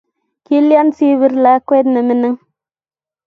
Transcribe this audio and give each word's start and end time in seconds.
Kilyan 0.45 0.89
siibir 0.97 1.33
lakwa 1.43 1.79
ne 1.83 2.01
mining? 2.07 2.37